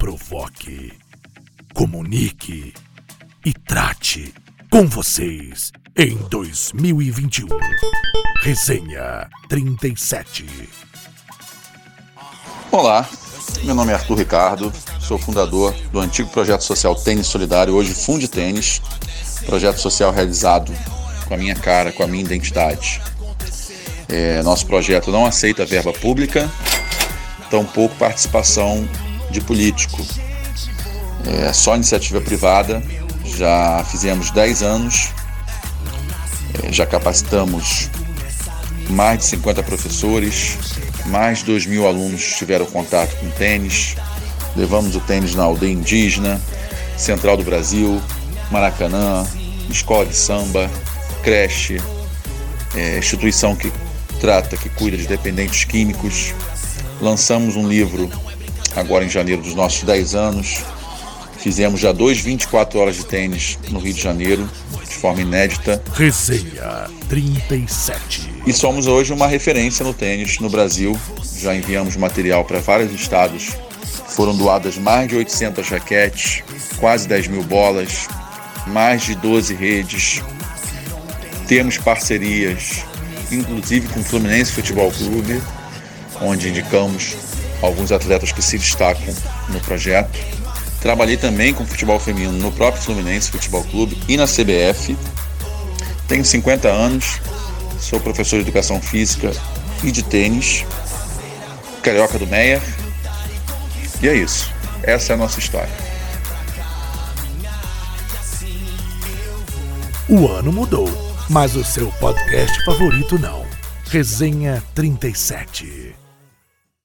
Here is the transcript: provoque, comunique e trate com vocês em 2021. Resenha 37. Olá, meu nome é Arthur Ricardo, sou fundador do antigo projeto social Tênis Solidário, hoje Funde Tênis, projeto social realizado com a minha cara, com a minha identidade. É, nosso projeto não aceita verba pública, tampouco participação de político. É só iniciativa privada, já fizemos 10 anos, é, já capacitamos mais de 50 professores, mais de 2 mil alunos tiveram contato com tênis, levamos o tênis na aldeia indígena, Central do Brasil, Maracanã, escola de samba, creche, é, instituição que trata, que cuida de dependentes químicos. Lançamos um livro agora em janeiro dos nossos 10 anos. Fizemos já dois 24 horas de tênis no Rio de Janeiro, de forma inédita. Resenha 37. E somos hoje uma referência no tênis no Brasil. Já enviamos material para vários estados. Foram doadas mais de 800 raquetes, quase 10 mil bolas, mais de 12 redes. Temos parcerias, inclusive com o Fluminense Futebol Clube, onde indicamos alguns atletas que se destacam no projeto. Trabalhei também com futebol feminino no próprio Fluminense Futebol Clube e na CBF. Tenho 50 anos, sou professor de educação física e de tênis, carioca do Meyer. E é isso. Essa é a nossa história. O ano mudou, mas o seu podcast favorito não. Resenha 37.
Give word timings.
provoque, 0.00 0.94
comunique 1.74 2.72
e 3.44 3.52
trate 3.52 4.32
com 4.70 4.86
vocês 4.86 5.72
em 5.94 6.16
2021. 6.30 7.46
Resenha 8.42 9.28
37. 9.50 10.46
Olá, 12.72 13.06
meu 13.62 13.74
nome 13.74 13.92
é 13.92 13.94
Arthur 13.94 14.16
Ricardo, 14.16 14.72
sou 14.98 15.18
fundador 15.18 15.74
do 15.92 16.00
antigo 16.00 16.30
projeto 16.30 16.64
social 16.64 16.94
Tênis 16.94 17.26
Solidário, 17.26 17.74
hoje 17.74 17.92
Funde 17.92 18.26
Tênis, 18.26 18.80
projeto 19.44 19.82
social 19.82 20.10
realizado 20.12 20.72
com 21.28 21.34
a 21.34 21.36
minha 21.36 21.54
cara, 21.54 21.92
com 21.92 22.02
a 22.02 22.06
minha 22.06 22.24
identidade. 22.24 23.02
É, 24.08 24.42
nosso 24.42 24.64
projeto 24.64 25.12
não 25.12 25.26
aceita 25.26 25.66
verba 25.66 25.92
pública, 25.92 26.50
tampouco 27.50 27.94
participação 27.96 28.88
de 29.30 29.40
político. 29.40 30.04
É 31.26 31.52
só 31.52 31.76
iniciativa 31.76 32.20
privada, 32.20 32.82
já 33.24 33.84
fizemos 33.90 34.30
10 34.30 34.62
anos, 34.62 35.10
é, 36.62 36.72
já 36.72 36.86
capacitamos 36.86 37.88
mais 38.88 39.18
de 39.18 39.24
50 39.26 39.62
professores, 39.62 40.56
mais 41.06 41.38
de 41.38 41.44
2 41.46 41.66
mil 41.66 41.86
alunos 41.86 42.34
tiveram 42.36 42.66
contato 42.66 43.14
com 43.16 43.30
tênis, 43.30 43.96
levamos 44.56 44.96
o 44.96 45.00
tênis 45.00 45.34
na 45.34 45.44
aldeia 45.44 45.72
indígena, 45.72 46.40
Central 46.96 47.36
do 47.36 47.44
Brasil, 47.44 48.00
Maracanã, 48.50 49.26
escola 49.70 50.04
de 50.04 50.14
samba, 50.14 50.68
creche, 51.22 51.80
é, 52.74 52.98
instituição 52.98 53.54
que 53.54 53.72
trata, 54.20 54.56
que 54.56 54.68
cuida 54.68 54.96
de 54.96 55.06
dependentes 55.06 55.64
químicos. 55.64 56.34
Lançamos 57.00 57.56
um 57.56 57.66
livro 57.66 58.10
agora 58.76 59.04
em 59.04 59.08
janeiro 59.08 59.42
dos 59.42 59.54
nossos 59.54 59.82
10 59.82 60.14
anos. 60.14 60.62
Fizemos 61.38 61.80
já 61.80 61.90
dois 61.90 62.20
24 62.20 62.78
horas 62.78 62.96
de 62.96 63.06
tênis 63.06 63.58
no 63.70 63.78
Rio 63.78 63.94
de 63.94 64.02
Janeiro, 64.02 64.48
de 64.86 64.94
forma 64.94 65.22
inédita. 65.22 65.82
Resenha 65.94 66.86
37. 67.08 68.30
E 68.46 68.52
somos 68.52 68.86
hoje 68.86 69.12
uma 69.12 69.26
referência 69.26 69.84
no 69.84 69.94
tênis 69.94 70.38
no 70.38 70.50
Brasil. 70.50 70.98
Já 71.38 71.54
enviamos 71.54 71.96
material 71.96 72.44
para 72.44 72.60
vários 72.60 72.92
estados. 72.92 73.56
Foram 74.08 74.36
doadas 74.36 74.76
mais 74.76 75.08
de 75.08 75.16
800 75.16 75.68
raquetes, 75.68 76.42
quase 76.78 77.08
10 77.08 77.28
mil 77.28 77.42
bolas, 77.42 78.06
mais 78.66 79.02
de 79.02 79.14
12 79.14 79.54
redes. 79.54 80.22
Temos 81.48 81.78
parcerias, 81.78 82.84
inclusive 83.32 83.88
com 83.88 84.00
o 84.00 84.04
Fluminense 84.04 84.52
Futebol 84.52 84.92
Clube, 84.92 85.40
onde 86.20 86.48
indicamos 86.48 87.16
alguns 87.62 87.92
atletas 87.92 88.32
que 88.32 88.42
se 88.42 88.58
destacam 88.58 89.14
no 89.48 89.60
projeto. 89.60 90.18
Trabalhei 90.80 91.16
também 91.16 91.52
com 91.52 91.66
futebol 91.66 92.00
feminino 92.00 92.32
no 92.32 92.52
próprio 92.52 92.82
Fluminense 92.82 93.30
Futebol 93.30 93.62
Clube 93.64 94.00
e 94.08 94.16
na 94.16 94.26
CBF. 94.26 94.96
Tenho 96.08 96.24
50 96.24 96.68
anos, 96.68 97.20
sou 97.78 98.00
professor 98.00 98.36
de 98.36 98.42
educação 98.42 98.80
física 98.80 99.32
e 99.84 99.90
de 99.90 100.02
tênis, 100.02 100.64
carioca 101.82 102.18
do 102.18 102.26
Meyer. 102.26 102.62
E 104.02 104.08
é 104.08 104.14
isso. 104.14 104.50
Essa 104.82 105.12
é 105.12 105.14
a 105.14 105.18
nossa 105.18 105.38
história. 105.38 105.70
O 110.08 110.26
ano 110.26 110.50
mudou, 110.50 110.88
mas 111.28 111.54
o 111.54 111.62
seu 111.62 111.92
podcast 111.92 112.64
favorito 112.64 113.18
não. 113.18 113.46
Resenha 113.90 114.62
37. 114.74 115.99